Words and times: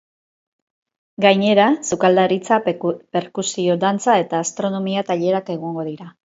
Gainera, 1.25 1.67
sukaldaritza, 1.89 2.59
perkusio, 2.69 3.79
dantza 3.87 4.19
eta 4.25 4.43
astronomia 4.49 5.07
tailerrak 5.15 5.57
egongo 5.61 5.89
dira. 5.95 6.13